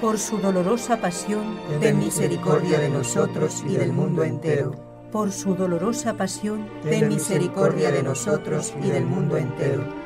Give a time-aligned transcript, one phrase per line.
[0.00, 4.72] Por su dolorosa pasión, ten misericordia de nosotros y del mundo entero.
[5.10, 10.05] por su dolorosa pasión, ten misericordia de nosotros y del mundo entero.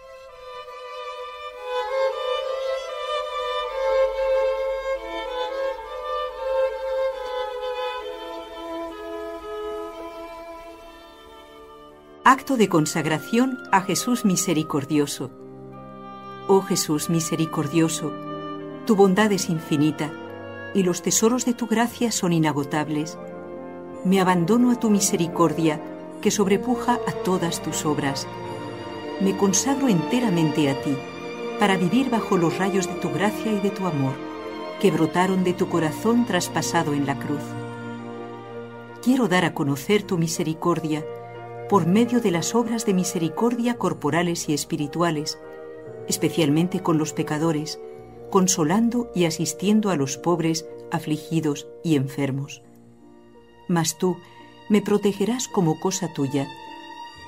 [12.31, 15.31] Acto de consagración a Jesús misericordioso.
[16.47, 18.13] Oh Jesús misericordioso,
[18.85, 20.13] tu bondad es infinita
[20.73, 23.17] y los tesoros de tu gracia son inagotables.
[24.05, 25.81] Me abandono a tu misericordia,
[26.21, 28.25] que sobrepuja a todas tus obras.
[29.19, 30.95] Me consagro enteramente a ti,
[31.59, 34.13] para vivir bajo los rayos de tu gracia y de tu amor,
[34.79, 37.43] que brotaron de tu corazón traspasado en la cruz.
[39.03, 41.03] Quiero dar a conocer tu misericordia
[41.71, 45.39] por medio de las obras de misericordia corporales y espirituales,
[46.07, 47.79] especialmente con los pecadores,
[48.29, 52.61] consolando y asistiendo a los pobres, afligidos y enfermos
[53.71, 54.17] mas tú
[54.69, 56.47] me protegerás como cosa tuya,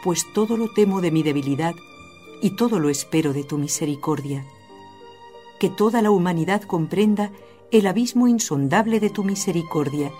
[0.03, 1.73] pues todo lo temo de mi debilidad
[2.41, 4.45] y todo lo espero de tu misericordia.
[5.59, 7.31] Que toda la humanidad comprenda
[7.71, 10.11] el abismo insondable de tu misericordia,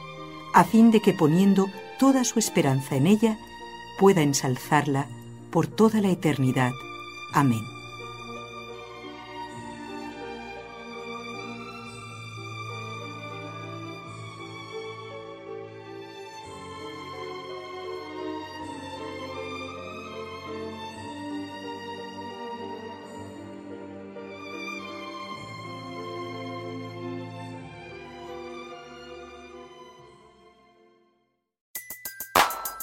[0.54, 1.68] a fin de que poniendo
[2.00, 3.38] toda su esperanza en ella,
[3.98, 5.08] pueda ensalzarla
[5.52, 6.72] por toda la eternidad.
[7.34, 7.73] Amén.